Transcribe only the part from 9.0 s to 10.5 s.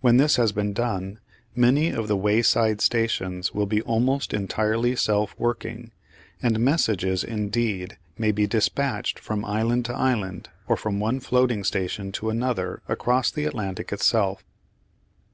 from island to island,